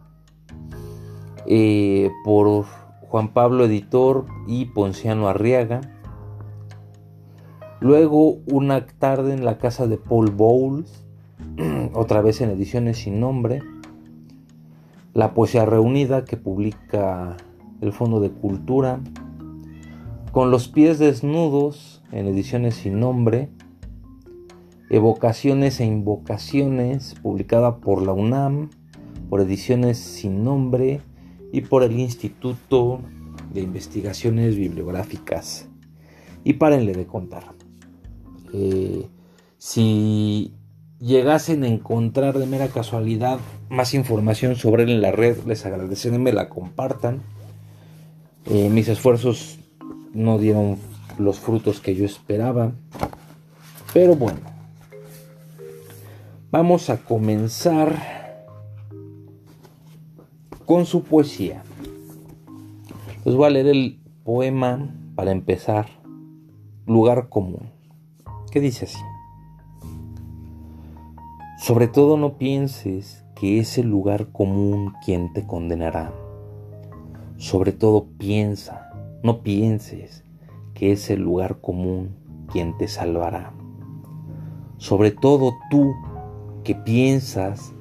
eh, 1.46 2.10
por 2.24 2.64
Juan 3.08 3.32
Pablo 3.32 3.64
Editor 3.64 4.26
y 4.46 4.66
Ponciano 4.66 5.28
Arriaga. 5.28 5.80
Luego 7.80 8.36
Una 8.52 8.86
tarde 8.86 9.32
en 9.32 9.46
la 9.46 9.56
casa 9.56 9.86
de 9.86 9.96
Paul 9.96 10.30
Bowles, 10.30 11.06
otra 11.94 12.20
vez 12.20 12.42
en 12.42 12.50
Ediciones 12.50 12.98
Sin 12.98 13.18
Nombre. 13.18 13.62
La 15.14 15.32
poesía 15.32 15.64
reunida 15.64 16.26
que 16.26 16.36
publica 16.36 17.38
el 17.80 17.94
Fondo 17.94 18.20
de 18.20 18.30
Cultura. 18.30 19.00
Con 20.32 20.50
los 20.50 20.68
pies 20.68 20.98
desnudos 20.98 22.03
en 22.14 22.28
ediciones 22.28 22.76
sin 22.76 23.00
nombre, 23.00 23.48
Evocaciones 24.88 25.80
e 25.80 25.84
Invocaciones, 25.84 27.16
publicada 27.20 27.78
por 27.78 28.02
la 28.02 28.12
UNAM, 28.12 28.70
por 29.28 29.40
ediciones 29.40 29.98
sin 29.98 30.44
nombre 30.44 31.00
y 31.52 31.62
por 31.62 31.82
el 31.82 31.98
Instituto 31.98 33.00
de 33.52 33.62
Investigaciones 33.62 34.54
Bibliográficas. 34.54 35.68
Y 36.44 36.52
párenle 36.54 36.92
de 36.92 37.06
contar. 37.06 37.46
Eh, 38.52 39.08
si 39.58 40.54
llegasen 41.00 41.64
a 41.64 41.68
encontrar 41.68 42.38
de 42.38 42.46
mera 42.46 42.68
casualidad 42.68 43.40
más 43.68 43.92
información 43.92 44.54
sobre 44.54 44.84
él 44.84 44.90
en 44.90 45.00
la 45.00 45.10
red, 45.10 45.38
les 45.46 45.66
agradeceré 45.66 46.18
me 46.18 46.32
la 46.32 46.48
compartan. 46.48 47.22
Eh, 48.46 48.68
mis 48.68 48.86
esfuerzos 48.86 49.58
no 50.12 50.38
dieron 50.38 50.76
los 51.18 51.38
frutos 51.40 51.80
que 51.80 51.94
yo 51.94 52.04
esperaba. 52.04 52.72
Pero 53.92 54.16
bueno, 54.16 54.40
vamos 56.50 56.90
a 56.90 56.98
comenzar 56.98 57.96
con 60.64 60.86
su 60.86 61.02
poesía. 61.02 61.62
Les 63.24 63.34
voy 63.34 63.46
a 63.46 63.50
leer 63.50 63.68
el 63.68 64.00
poema 64.24 64.94
para 65.14 65.30
empezar. 65.30 65.86
Lugar 66.86 67.28
común. 67.30 67.70
¿Qué 68.50 68.60
dice 68.60 68.84
así? 68.84 69.00
Sobre 71.58 71.88
todo 71.88 72.18
no 72.18 72.36
pienses 72.36 73.24
que 73.34 73.58
es 73.58 73.78
el 73.78 73.88
lugar 73.88 74.32
común 74.32 74.92
quien 75.04 75.32
te 75.32 75.46
condenará. 75.46 76.12
Sobre 77.38 77.72
todo 77.72 78.06
piensa, 78.18 78.90
no 79.22 79.42
pienses 79.42 80.23
que 80.74 80.92
es 80.92 81.08
el 81.10 81.22
lugar 81.22 81.60
común 81.60 82.16
quien 82.52 82.76
te 82.76 82.88
salvará. 82.88 83.52
Sobre 84.76 85.12
todo 85.12 85.54
tú 85.70 85.94
que 86.64 86.74
piensas, 86.74 87.72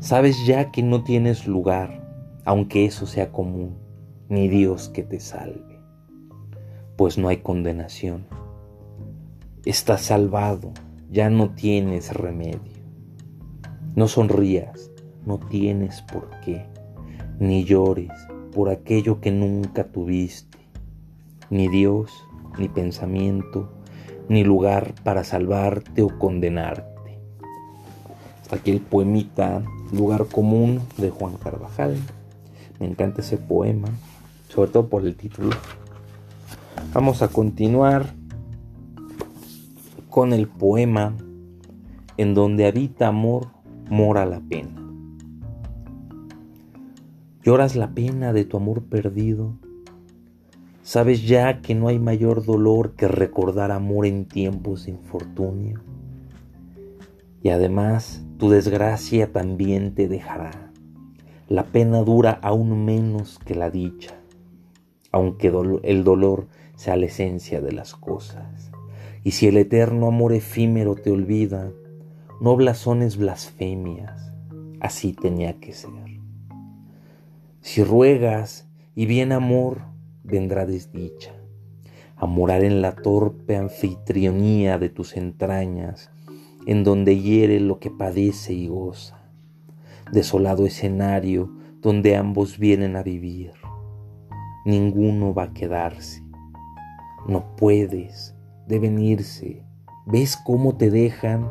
sabes 0.00 0.44
ya 0.46 0.70
que 0.70 0.82
no 0.82 1.04
tienes 1.04 1.46
lugar, 1.46 2.04
aunque 2.44 2.84
eso 2.84 3.06
sea 3.06 3.32
común, 3.32 3.76
ni 4.28 4.48
Dios 4.48 4.88
que 4.88 5.02
te 5.02 5.20
salve, 5.20 5.80
pues 6.96 7.16
no 7.16 7.28
hay 7.28 7.38
condenación. 7.38 8.26
Estás 9.64 10.02
salvado, 10.02 10.72
ya 11.10 11.30
no 11.30 11.50
tienes 11.50 12.12
remedio. 12.12 12.74
No 13.94 14.08
sonrías, 14.08 14.90
no 15.24 15.38
tienes 15.38 16.02
por 16.02 16.28
qué, 16.44 16.66
ni 17.38 17.64
llores 17.64 18.10
por 18.52 18.68
aquello 18.68 19.20
que 19.20 19.30
nunca 19.30 19.84
tuviste 19.84 20.53
ni 21.50 21.68
Dios, 21.68 22.10
ni 22.58 22.68
pensamiento, 22.68 23.70
ni 24.28 24.44
lugar 24.44 24.94
para 25.02 25.24
salvarte 25.24 26.02
o 26.02 26.18
condenarte. 26.18 27.18
Hasta 28.42 28.56
aquí 28.56 28.70
el 28.70 28.80
poemita 28.80 29.62
Lugar 29.92 30.26
Común 30.26 30.80
de 30.96 31.10
Juan 31.10 31.36
Carvajal. 31.36 31.96
Me 32.80 32.86
encanta 32.86 33.20
ese 33.20 33.36
poema, 33.36 33.88
sobre 34.48 34.70
todo 34.70 34.88
por 34.88 35.06
el 35.06 35.16
título. 35.16 35.50
Vamos 36.92 37.22
a 37.22 37.28
continuar 37.28 38.14
con 40.10 40.32
el 40.32 40.46
poema 40.48 41.14
En 42.16 42.34
donde 42.34 42.66
habita 42.66 43.08
amor, 43.08 43.48
mora 43.90 44.24
la 44.24 44.40
pena. 44.40 44.80
Lloras 47.42 47.74
la 47.74 47.90
pena 47.90 48.32
de 48.32 48.44
tu 48.44 48.56
amor 48.56 48.84
perdido 48.84 49.56
¿Sabes 50.84 51.26
ya 51.26 51.62
que 51.62 51.74
no 51.74 51.88
hay 51.88 51.98
mayor 51.98 52.44
dolor 52.44 52.92
que 52.92 53.08
recordar 53.08 53.72
amor 53.72 54.04
en 54.04 54.26
tiempos 54.26 54.84
de 54.84 54.90
infortunio? 54.90 55.80
Y 57.42 57.48
además 57.48 58.22
tu 58.36 58.50
desgracia 58.50 59.32
también 59.32 59.94
te 59.94 60.08
dejará. 60.08 60.70
La 61.48 61.64
pena 61.64 62.00
dura 62.02 62.38
aún 62.42 62.84
menos 62.84 63.38
que 63.46 63.54
la 63.54 63.70
dicha, 63.70 64.14
aunque 65.10 65.50
el 65.84 66.04
dolor 66.04 66.48
sea 66.76 66.96
la 66.96 67.06
esencia 67.06 67.62
de 67.62 67.72
las 67.72 67.94
cosas. 67.94 68.70
Y 69.22 69.30
si 69.30 69.46
el 69.46 69.56
eterno 69.56 70.08
amor 70.08 70.34
efímero 70.34 70.96
te 70.96 71.10
olvida, 71.10 71.72
no 72.42 72.56
blasones 72.56 73.16
blasfemias, 73.16 74.34
así 74.80 75.14
tenía 75.14 75.58
que 75.60 75.72
ser. 75.72 75.90
Si 77.62 77.82
ruegas 77.82 78.68
y 78.94 79.06
bien 79.06 79.32
amor, 79.32 79.93
vendrá 80.24 80.66
desdicha, 80.66 81.32
a 82.16 82.26
morar 82.26 82.64
en 82.64 82.82
la 82.82 82.96
torpe 82.96 83.56
anfitrionía 83.56 84.78
de 84.78 84.88
tus 84.88 85.16
entrañas, 85.16 86.10
en 86.66 86.82
donde 86.82 87.20
hiere 87.20 87.60
lo 87.60 87.78
que 87.78 87.90
padece 87.90 88.54
y 88.54 88.68
goza, 88.68 89.22
desolado 90.10 90.66
escenario 90.66 91.52
donde 91.80 92.16
ambos 92.16 92.58
vienen 92.58 92.96
a 92.96 93.02
vivir. 93.02 93.52
Ninguno 94.64 95.34
va 95.34 95.44
a 95.44 95.52
quedarse. 95.52 96.24
No 97.28 97.54
puedes, 97.56 98.34
deben 98.66 98.98
irse. 98.98 99.62
¿Ves 100.06 100.38
cómo 100.38 100.76
te 100.76 100.90
dejan? 100.90 101.50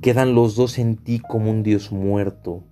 Quedan 0.00 0.34
los 0.34 0.56
dos 0.56 0.78
en 0.78 0.96
ti 0.96 1.20
como 1.20 1.50
un 1.50 1.62
Dios 1.62 1.92
muerto 1.92 2.64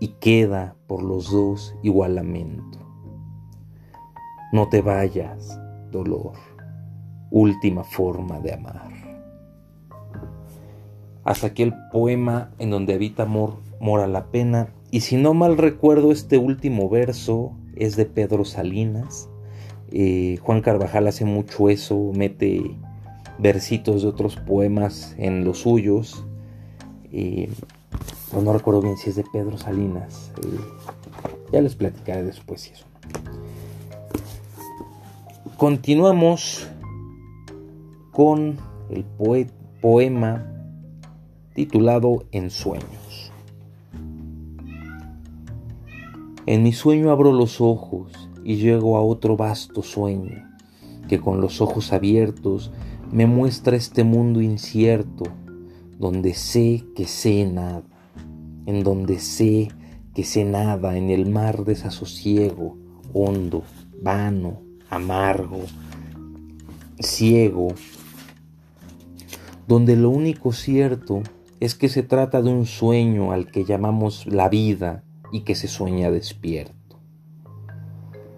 y 0.00 0.08
queda 0.20 0.76
por 0.86 1.02
los 1.02 1.30
dos 1.30 1.74
igual 1.82 2.16
lamento. 2.16 2.83
No 4.54 4.68
te 4.68 4.82
vayas, 4.82 5.58
dolor, 5.90 6.34
última 7.32 7.82
forma 7.82 8.38
de 8.38 8.54
amar. 8.54 8.88
Hasta 11.24 11.48
aquí 11.48 11.64
el 11.64 11.74
poema 11.90 12.52
en 12.60 12.70
donde 12.70 12.94
habita 12.94 13.24
amor, 13.24 13.56
mora 13.80 14.06
la 14.06 14.26
pena. 14.26 14.68
Y 14.92 15.00
si 15.00 15.16
no 15.16 15.34
mal 15.34 15.58
recuerdo, 15.58 16.12
este 16.12 16.38
último 16.38 16.88
verso 16.88 17.50
es 17.74 17.96
de 17.96 18.06
Pedro 18.06 18.44
Salinas. 18.44 19.28
Eh, 19.90 20.38
Juan 20.40 20.60
Carvajal 20.60 21.08
hace 21.08 21.24
mucho 21.24 21.68
eso, 21.68 22.12
mete 22.14 22.76
versitos 23.40 24.02
de 24.02 24.08
otros 24.08 24.36
poemas 24.36 25.16
en 25.18 25.44
los 25.44 25.62
suyos. 25.62 26.24
Eh, 27.10 27.50
no 28.32 28.52
recuerdo 28.52 28.82
bien 28.82 28.98
si 28.98 29.10
es 29.10 29.16
de 29.16 29.24
Pedro 29.32 29.58
Salinas. 29.58 30.30
Eh, 30.44 30.60
ya 31.52 31.60
les 31.60 31.74
platicaré 31.74 32.22
después 32.22 32.60
si 32.60 32.72
eso. 32.72 32.93
Continuamos 35.56 36.66
con 38.10 38.56
el 38.90 39.04
poema 39.80 40.44
titulado 41.54 42.24
En 42.32 42.50
sueños. 42.50 43.30
En 46.46 46.64
mi 46.64 46.72
sueño 46.72 47.12
abro 47.12 47.32
los 47.32 47.60
ojos 47.60 48.10
y 48.42 48.56
llego 48.56 48.96
a 48.96 49.02
otro 49.02 49.36
vasto 49.36 49.84
sueño, 49.84 50.44
que 51.06 51.20
con 51.20 51.40
los 51.40 51.60
ojos 51.60 51.92
abiertos 51.92 52.72
me 53.12 53.26
muestra 53.26 53.76
este 53.76 54.02
mundo 54.02 54.40
incierto, 54.40 55.26
donde 56.00 56.34
sé 56.34 56.84
que 56.96 57.06
sé 57.06 57.46
nada, 57.46 57.84
en 58.66 58.82
donde 58.82 59.20
sé 59.20 59.68
que 60.14 60.24
sé 60.24 60.44
nada 60.44 60.98
en 60.98 61.10
el 61.10 61.30
mar 61.30 61.64
desasosiego, 61.64 62.76
hondo, 63.12 63.62
vano, 64.02 64.73
amargo, 64.94 65.60
ciego, 67.00 67.68
donde 69.66 69.96
lo 69.96 70.10
único 70.10 70.52
cierto 70.52 71.22
es 71.60 71.74
que 71.74 71.88
se 71.88 72.02
trata 72.02 72.42
de 72.42 72.50
un 72.50 72.66
sueño 72.66 73.32
al 73.32 73.50
que 73.50 73.64
llamamos 73.64 74.26
la 74.26 74.48
vida 74.48 75.02
y 75.32 75.40
que 75.40 75.54
se 75.54 75.68
sueña 75.68 76.10
despierto. 76.10 77.00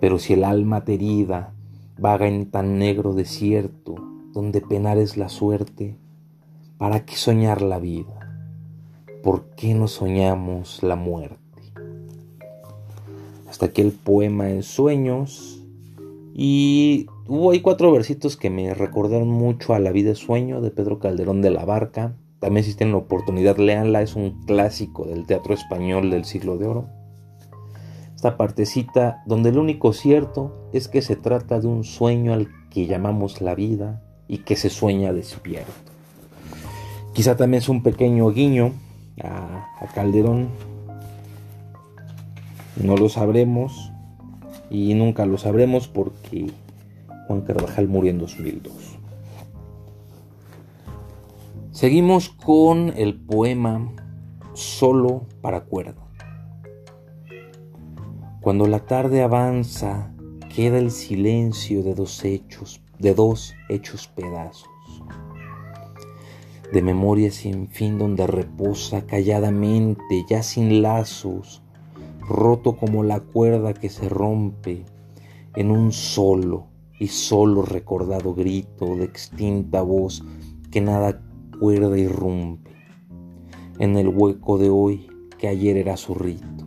Pero 0.00 0.18
si 0.18 0.34
el 0.34 0.44
alma 0.44 0.84
herida 0.86 1.52
vaga 1.98 2.28
en 2.28 2.50
tan 2.50 2.78
negro 2.78 3.14
desierto, 3.14 3.94
donde 4.32 4.60
penar 4.60 4.98
es 4.98 5.16
la 5.16 5.28
suerte, 5.28 5.96
¿para 6.78 7.04
qué 7.04 7.16
soñar 7.16 7.62
la 7.62 7.78
vida? 7.78 8.20
¿Por 9.22 9.50
qué 9.56 9.74
no 9.74 9.88
soñamos 9.88 10.82
la 10.82 10.94
muerte? 10.94 11.40
Hasta 13.48 13.66
aquí 13.66 13.80
el 13.80 13.92
poema 13.92 14.50
en 14.50 14.62
sueños 14.62 15.55
y 16.38 17.06
hubo 17.26 17.52
ahí 17.52 17.60
cuatro 17.60 17.90
versitos 17.90 18.36
que 18.36 18.50
me 18.50 18.74
recordaron 18.74 19.28
mucho 19.28 19.72
a 19.72 19.78
La 19.78 19.90
vida 19.90 20.12
es 20.12 20.18
sueño 20.18 20.60
de 20.60 20.70
Pedro 20.70 20.98
Calderón 20.98 21.40
de 21.40 21.50
la 21.50 21.64
Barca 21.64 22.14
también 22.40 22.64
si 22.64 22.74
tienen 22.74 22.92
la 22.92 22.98
oportunidad, 22.98 23.56
leanla, 23.56 24.02
es 24.02 24.14
un 24.14 24.42
clásico 24.44 25.06
del 25.06 25.26
teatro 25.26 25.54
español 25.54 26.10
del 26.10 26.24
siglo 26.24 26.58
de 26.58 26.66
oro. 26.66 26.88
Esta 28.14 28.36
partecita 28.36 29.22
donde 29.26 29.52
lo 29.52 29.60
único 29.60 29.92
cierto 29.92 30.70
es 30.72 30.88
que 30.88 31.02
se 31.02 31.16
trata 31.16 31.60
de 31.60 31.66
un 31.66 31.84
sueño 31.84 32.32
al 32.32 32.48
que 32.70 32.86
llamamos 32.86 33.40
la 33.40 33.54
vida 33.54 34.02
y 34.28 34.38
que 34.38 34.56
se 34.56 34.70
sueña 34.70 35.12
despierto. 35.12 35.72
Quizá 37.14 37.36
también 37.36 37.62
es 37.62 37.68
un 37.68 37.82
pequeño 37.82 38.30
guiño 38.30 38.72
a, 39.22 39.66
a 39.80 39.86
Calderón. 39.94 40.48
No 42.82 42.96
lo 42.96 43.08
sabremos 43.08 43.92
y 44.70 44.94
nunca 44.94 45.26
lo 45.26 45.38
sabremos 45.38 45.88
porque 45.88 46.50
Juan 47.26 47.42
Carvajal 47.42 47.88
murió 47.88 48.10
en 48.10 48.18
2002. 48.18 48.72
Seguimos 51.70 52.30
con 52.30 52.92
el 52.96 53.14
poema 53.14 53.92
Solo 54.54 55.26
para 55.42 55.64
cuerda. 55.64 56.06
Cuando 58.40 58.66
la 58.66 58.86
tarde 58.86 59.22
avanza, 59.22 60.10
queda 60.54 60.78
el 60.78 60.90
silencio 60.90 61.82
de 61.82 61.94
dos 61.94 62.24
hechos, 62.24 62.80
de 62.98 63.12
dos 63.12 63.54
hechos 63.68 64.06
pedazos. 64.08 64.70
De 66.72 66.80
memoria 66.80 67.30
sin 67.30 67.68
fin 67.68 67.98
donde 67.98 68.26
reposa 68.26 69.04
calladamente, 69.04 70.24
ya 70.30 70.42
sin 70.42 70.80
lazos, 70.80 71.62
roto 72.28 72.76
como 72.76 73.02
la 73.02 73.20
cuerda 73.20 73.74
que 73.74 73.88
se 73.88 74.08
rompe 74.08 74.84
en 75.54 75.70
un 75.70 75.92
solo 75.92 76.66
y 76.98 77.08
solo 77.08 77.62
recordado 77.62 78.34
grito 78.34 78.96
de 78.96 79.04
extinta 79.04 79.82
voz 79.82 80.24
que 80.70 80.80
nada 80.80 81.22
cuerda 81.58 81.98
irrumpe 81.98 82.70
en 83.78 83.96
el 83.96 84.08
hueco 84.08 84.58
de 84.58 84.70
hoy 84.70 85.08
que 85.38 85.48
ayer 85.48 85.76
era 85.76 85.96
su 85.96 86.14
rito, 86.14 86.64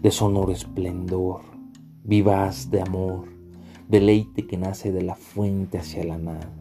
de 0.00 0.10
sonoro 0.10 0.52
esplendor, 0.52 1.40
vivaz 2.04 2.70
de 2.70 2.80
amor, 2.80 3.26
deleite 3.88 4.46
que 4.46 4.56
nace 4.56 4.92
de 4.92 5.02
la 5.02 5.16
fuente 5.16 5.78
hacia 5.78 6.04
la 6.04 6.18
nada, 6.18 6.52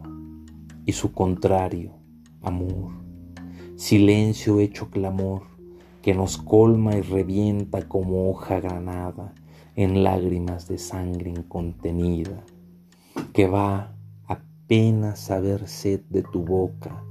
y 0.86 0.94
su 0.94 1.14
contrario, 1.14 1.92
amor, 2.42 2.94
silencio 3.76 4.60
hecho 4.60 4.90
clamor, 4.90 5.44
que 6.08 6.14
nos 6.14 6.38
colma 6.38 6.96
y 6.96 7.02
revienta 7.02 7.90
como 7.90 8.30
hoja 8.30 8.62
granada 8.62 9.34
en 9.76 10.06
lágrimas 10.06 10.66
de 10.70 10.78
sangre 10.78 11.32
incontenida, 11.32 12.46
que 13.34 13.46
va 13.46 13.94
apenas 14.26 15.30
a 15.32 15.42
ver 15.42 15.68
sed 15.68 16.00
de 16.10 16.24
tu 16.24 16.46
boca, 16.46 17.04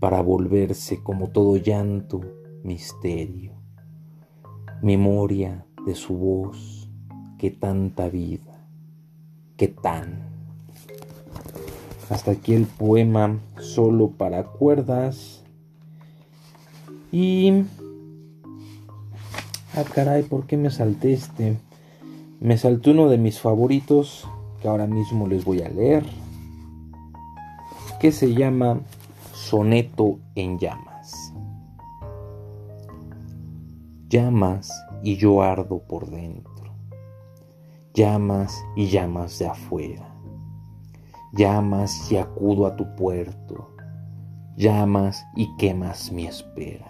para 0.00 0.20
volverse 0.20 1.00
como 1.00 1.28
todo 1.28 1.58
llanto 1.58 2.22
misterio, 2.64 3.52
memoria 4.82 5.64
de 5.86 5.94
su 5.94 6.16
voz, 6.16 6.90
que 7.38 7.52
tanta 7.52 8.08
vida, 8.08 8.66
que 9.56 9.68
tan. 9.68 10.28
Hasta 12.08 12.32
aquí 12.32 12.54
el 12.54 12.66
poema 12.66 13.38
solo 13.60 14.10
para 14.10 14.42
cuerdas. 14.42 15.44
Y... 17.12 17.62
Ah, 19.76 19.84
caray, 19.84 20.24
¿por 20.24 20.46
qué 20.46 20.56
me 20.56 20.68
salté 20.70 21.12
este? 21.12 21.56
Me 22.40 22.58
salté 22.58 22.90
uno 22.90 23.08
de 23.08 23.18
mis 23.18 23.38
favoritos 23.38 24.26
que 24.60 24.66
ahora 24.66 24.88
mismo 24.88 25.28
les 25.28 25.44
voy 25.44 25.62
a 25.62 25.68
leer. 25.68 26.04
Que 28.00 28.10
se 28.10 28.34
llama 28.34 28.80
Soneto 29.32 30.18
en 30.34 30.58
llamas. 30.58 31.32
Llamas 34.08 34.72
y 35.04 35.16
yo 35.16 35.40
ardo 35.40 35.78
por 35.86 36.10
dentro. 36.10 36.74
Llamas 37.94 38.60
y 38.74 38.88
llamas 38.88 39.38
de 39.38 39.46
afuera. 39.46 40.12
Llamas 41.32 42.10
y 42.10 42.16
acudo 42.16 42.66
a 42.66 42.74
tu 42.74 42.96
puerto. 42.96 43.68
Llamas 44.56 45.24
y 45.36 45.56
quemas 45.58 46.10
mi 46.10 46.26
espera. 46.26 46.89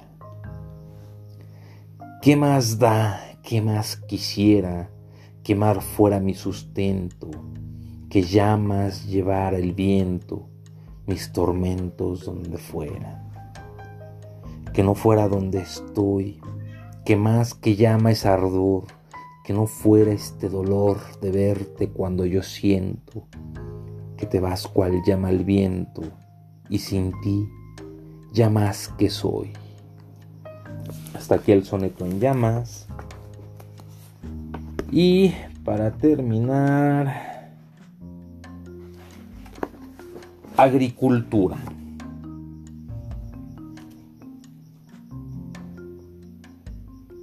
¿Qué 2.23 2.37
más 2.37 2.79
da, 2.79 3.39
qué 3.43 3.63
más 3.63 3.97
quisiera 3.97 4.91
quemar 5.43 5.81
fuera 5.81 6.21
mi 6.21 6.35
sustento, 6.35 7.31
que 8.11 8.23
llamas 8.23 9.07
llevar 9.07 9.55
el 9.55 9.73
viento 9.73 10.47
mis 11.07 11.33
tormentos 11.33 12.27
donde 12.27 12.59
fuera. 12.59 13.27
que 14.75 14.83
no 14.83 14.95
fuera 14.95 15.29
donde 15.29 15.61
estoy, 15.61 16.41
que 17.07 17.17
más 17.17 17.55
que 17.55 17.75
llama 17.75 18.11
es 18.11 18.27
ardor, 18.27 18.85
que 19.43 19.55
no 19.55 19.67
fuera 19.67 20.13
este 20.13 20.51
dolor 20.51 20.99
de 21.23 21.31
verte 21.33 21.89
cuando 21.89 22.27
yo 22.27 22.43
siento 22.43 23.27
que 24.19 24.27
te 24.27 24.41
vas 24.41 24.69
cual 24.69 25.03
llama 25.07 25.31
el 25.31 25.43
viento 25.43 26.03
y 26.69 26.79
sin 26.79 27.19
ti 27.23 27.49
ya 28.33 28.51
más 28.51 28.89
que 28.99 29.09
soy. 29.09 29.53
Hasta 31.31 31.43
aquí 31.43 31.53
el 31.53 31.65
soneto 31.65 32.05
en 32.05 32.19
llamas. 32.19 32.89
Y 34.91 35.33
para 35.65 35.93
terminar, 35.93 37.53
agricultura. 40.57 41.57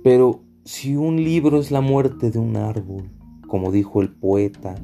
Pero 0.06 0.40
si 0.64 0.96
un 0.96 1.18
libro 1.18 1.60
es 1.60 1.70
la 1.70 1.82
muerte 1.82 2.32
de 2.32 2.40
un 2.40 2.56
árbol, 2.56 3.10
como 3.46 3.74
dijo 3.74 4.02
el 4.02 4.08
poeta, 4.08 4.76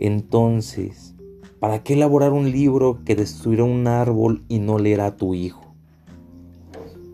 entonces, 0.00 1.14
¿para 1.60 1.84
qué 1.84 1.92
elaborar 1.92 2.32
un 2.32 2.50
libro 2.50 3.04
que 3.04 3.14
destruirá 3.14 3.62
un 3.62 3.86
árbol 3.86 4.42
y 4.48 4.58
no 4.58 4.80
leerá 4.80 5.06
a 5.06 5.16
tu 5.16 5.34
hijo? 5.34 5.65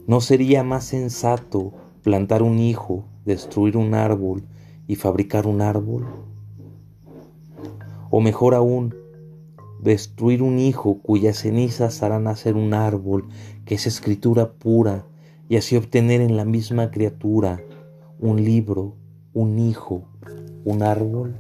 ¿No 0.06 0.20
sería 0.20 0.64
más 0.64 0.84
sensato 0.84 1.72
plantar 2.02 2.42
un 2.42 2.58
hijo, 2.58 3.04
destruir 3.24 3.76
un 3.76 3.94
árbol 3.94 4.42
y 4.88 4.96
fabricar 4.96 5.46
un 5.46 5.60
árbol? 5.60 6.06
O 8.10 8.20
mejor 8.20 8.56
aún, 8.56 8.96
destruir 9.80 10.42
un 10.42 10.58
hijo 10.58 10.98
cuyas 10.98 11.38
cenizas 11.38 12.02
harán 12.02 12.24
nacer 12.24 12.56
un 12.56 12.74
árbol 12.74 13.28
que 13.64 13.76
es 13.76 13.86
escritura 13.86 14.52
pura 14.54 15.06
y 15.48 15.56
así 15.56 15.76
obtener 15.76 16.20
en 16.20 16.36
la 16.36 16.44
misma 16.44 16.90
criatura 16.90 17.60
un 18.18 18.44
libro, 18.44 18.96
un 19.32 19.60
hijo, 19.60 20.08
un 20.64 20.82
árbol. 20.82 21.36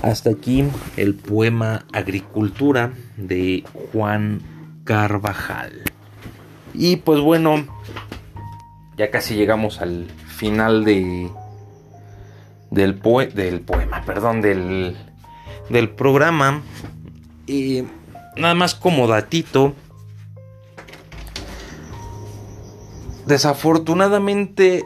Hasta 0.00 0.30
aquí 0.30 0.64
el 0.96 1.16
poema 1.16 1.86
Agricultura 1.92 2.92
de 3.16 3.64
Juan 3.92 4.42
Carvajal. 4.84 5.82
Y 6.74 6.96
pues 6.96 7.20
bueno, 7.20 7.66
ya 8.96 9.10
casi 9.10 9.34
llegamos 9.34 9.80
al 9.80 10.06
final 10.26 10.84
de 10.84 11.30
del, 12.70 13.00
del 13.34 13.60
poema, 13.60 14.02
perdón, 14.04 14.40
del, 14.40 14.96
del 15.70 15.90
programa. 15.90 16.62
Y 17.46 17.84
nada 18.36 18.54
más 18.54 18.74
como 18.74 19.06
datito. 19.06 19.74
Desafortunadamente 23.26 24.84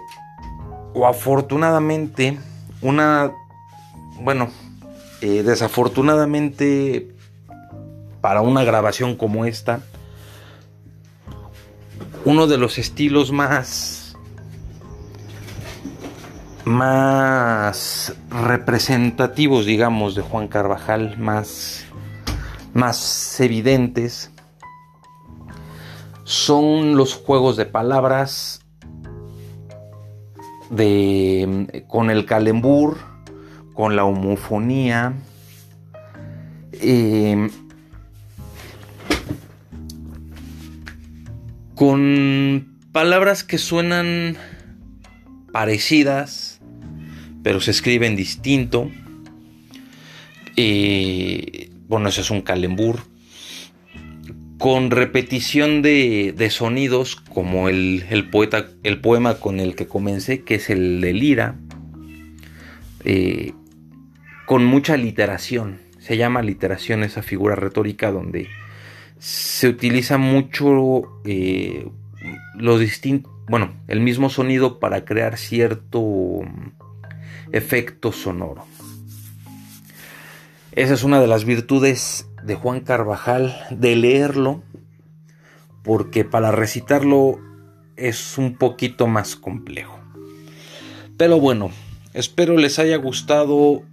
o 0.94 1.06
afortunadamente, 1.06 2.38
una, 2.82 3.32
bueno, 4.20 4.48
eh, 5.20 5.42
desafortunadamente 5.42 7.14
para 8.20 8.40
una 8.42 8.64
grabación 8.64 9.16
como 9.16 9.46
esta, 9.46 9.80
uno 12.24 12.46
de 12.46 12.58
los 12.58 12.78
estilos 12.78 13.32
más 13.32 14.02
más 16.64 18.14
representativos, 18.30 19.66
digamos, 19.66 20.14
de 20.14 20.22
Juan 20.22 20.48
Carvajal, 20.48 21.18
más, 21.18 21.84
más 22.72 23.40
evidentes, 23.40 24.30
son 26.24 26.96
los 26.96 27.14
juegos 27.14 27.56
de 27.56 27.66
palabras 27.66 28.60
de, 30.70 31.84
con 31.88 32.10
el 32.10 32.26
calembur, 32.26 32.96
con 33.74 33.96
la 33.96 34.04
homofonía, 34.04 35.14
eh, 36.72 37.50
con 41.74 42.78
palabras 42.92 43.44
que 43.44 43.58
suenan 43.58 44.36
parecidas, 45.52 46.60
pero 47.42 47.60
se 47.60 47.70
escriben 47.70 48.16
distinto. 48.16 48.90
Eh, 50.56 51.70
bueno, 51.88 52.08
eso 52.08 52.20
es 52.20 52.30
un 52.30 52.42
calembur. 52.42 53.00
Con 54.58 54.90
repetición 54.90 55.82
de, 55.82 56.48
sonidos, 56.50 57.16
como 57.16 57.68
el, 57.68 58.28
poeta, 58.30 58.68
el 58.84 59.00
poema 59.00 59.34
con 59.34 59.58
el 59.58 59.74
que 59.74 59.88
comencé, 59.88 60.42
que 60.42 60.56
es 60.56 60.70
el 60.70 61.00
de 61.00 61.12
Lira. 61.12 61.56
Eh, 63.04 63.52
con 64.46 64.64
mucha 64.64 64.96
literación. 64.96 65.80
Se 65.98 66.16
llama 66.16 66.42
literación 66.42 67.04
esa 67.04 67.22
figura 67.22 67.54
retórica 67.54 68.10
donde 68.10 68.48
se 69.22 69.68
utiliza 69.68 70.18
mucho 70.18 71.20
eh, 71.24 71.88
los 72.56 72.80
distintos, 72.80 73.30
bueno, 73.46 73.72
el 73.86 74.00
mismo 74.00 74.28
sonido 74.30 74.80
para 74.80 75.04
crear 75.04 75.38
cierto 75.38 76.40
efecto 77.52 78.10
sonoro. 78.10 78.66
Esa 80.72 80.94
es 80.94 81.04
una 81.04 81.20
de 81.20 81.28
las 81.28 81.44
virtudes 81.44 82.28
de 82.42 82.56
Juan 82.56 82.80
Carvajal, 82.80 83.54
de 83.70 83.94
leerlo, 83.94 84.64
porque 85.84 86.24
para 86.24 86.50
recitarlo 86.50 87.38
es 87.94 88.38
un 88.38 88.56
poquito 88.56 89.06
más 89.06 89.36
complejo. 89.36 90.00
Pero 91.16 91.38
bueno, 91.38 91.70
espero 92.12 92.56
les 92.56 92.80
haya 92.80 92.96
gustado 92.96 93.84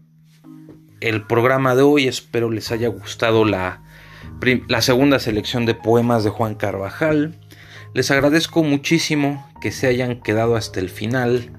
el 1.01 1.27
programa 1.27 1.75
de 1.75 1.83
hoy, 1.83 2.07
espero 2.07 2.49
les 2.49 2.71
haya 2.71 2.87
gustado 2.87 3.45
la, 3.45 3.83
la 4.67 4.81
segunda 4.81 5.19
selección 5.19 5.65
de 5.65 5.75
poemas 5.75 6.23
de 6.23 6.29
Juan 6.29 6.55
Carvajal. 6.55 7.35
Les 7.93 8.09
agradezco 8.11 8.63
muchísimo 8.63 9.47
que 9.61 9.71
se 9.71 9.87
hayan 9.87 10.21
quedado 10.21 10.55
hasta 10.55 10.79
el 10.79 10.89
final. 10.89 11.51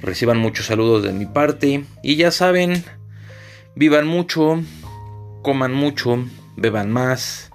Reciban 0.00 0.38
muchos 0.38 0.66
saludos 0.66 1.02
de 1.02 1.12
mi 1.12 1.26
parte. 1.26 1.84
Y 2.02 2.16
ya 2.16 2.30
saben, 2.30 2.84
vivan 3.76 4.06
mucho, 4.06 4.62
coman 5.42 5.72
mucho, 5.72 6.24
beban 6.56 6.90
más 6.90 7.50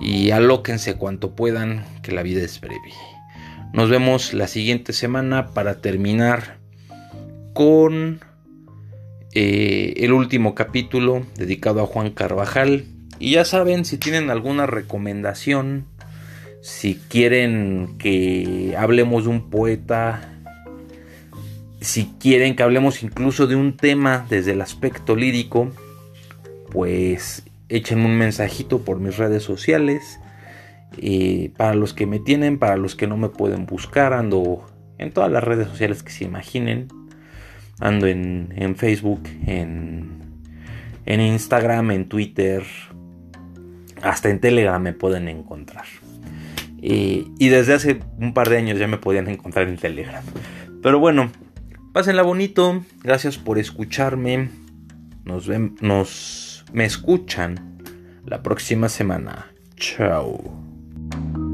y 0.00 0.30
alóquense 0.30 0.96
cuanto 0.96 1.34
puedan, 1.34 1.84
que 2.02 2.12
la 2.12 2.22
vida 2.22 2.42
es 2.42 2.60
breve. 2.60 2.92
Nos 3.72 3.88
vemos 3.88 4.34
la 4.34 4.46
siguiente 4.46 4.92
semana 4.92 5.48
para 5.48 5.80
terminar 5.80 6.58
con 7.54 8.20
eh, 9.32 9.94
el 9.96 10.12
último 10.12 10.54
capítulo 10.54 11.26
dedicado 11.36 11.82
a 11.82 11.86
Juan 11.86 12.10
Carvajal. 12.10 12.84
Y 13.18 13.32
ya 13.32 13.44
saben, 13.44 13.84
si 13.84 13.98
tienen 13.98 14.30
alguna 14.30 14.66
recomendación, 14.66 15.86
si 16.60 16.96
quieren 16.96 17.96
que 17.98 18.74
hablemos 18.76 19.24
de 19.24 19.30
un 19.30 19.50
poeta, 19.50 20.32
si 21.80 22.12
quieren 22.18 22.56
que 22.56 22.62
hablemos 22.62 23.02
incluso 23.02 23.46
de 23.46 23.56
un 23.56 23.76
tema 23.76 24.26
desde 24.28 24.52
el 24.52 24.60
aspecto 24.60 25.16
lírico, 25.16 25.70
pues 26.70 27.44
échenme 27.68 28.06
un 28.06 28.18
mensajito 28.18 28.82
por 28.82 28.98
mis 28.98 29.16
redes 29.16 29.42
sociales. 29.42 30.20
Eh, 30.98 31.52
para 31.56 31.74
los 31.74 31.94
que 31.94 32.06
me 32.06 32.18
tienen, 32.18 32.58
para 32.58 32.76
los 32.76 32.96
que 32.96 33.06
no 33.06 33.16
me 33.16 33.28
pueden 33.28 33.66
buscar, 33.66 34.12
ando 34.12 34.66
en 34.98 35.12
todas 35.12 35.30
las 35.30 35.44
redes 35.44 35.68
sociales 35.68 36.02
que 36.02 36.10
se 36.10 36.24
imaginen. 36.24 36.88
Ando 37.78 38.06
en, 38.06 38.74
Facebook, 38.76 39.22
en, 39.46 40.40
en 41.04 41.20
Instagram, 41.20 41.90
en 41.90 42.08
Twitter, 42.08 42.64
hasta 44.06 44.30
en 44.30 44.40
Telegram 44.40 44.82
me 44.82 44.92
pueden 44.92 45.28
encontrar. 45.28 45.84
Y, 46.80 47.48
desde 47.48 47.74
hace 47.74 48.00
un 48.18 48.32
par 48.32 48.48
de 48.48 48.58
años 48.58 48.78
ya 48.78 48.86
me 48.86 48.98
podían 48.98 49.28
encontrar 49.28 49.68
en 49.68 49.76
Telegram. 49.76 50.22
Pero 50.82 50.98
bueno, 50.98 51.30
pásenla 51.92 52.22
bonito. 52.22 52.84
Gracias 53.02 53.38
por 53.38 53.58
escucharme. 53.58 54.50
Nos 55.24 55.48
ven, 55.48 55.74
nos 55.80 56.64
me 56.72 56.84
escuchan 56.84 57.78
la 58.24 58.42
próxima 58.42 58.88
semana. 58.88 59.46
Chao. 59.76 61.45